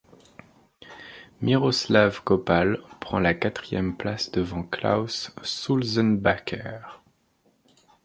[1.43, 6.79] Miroslav Kopal prend la quatrième place devant Klaus Sulzenbacher.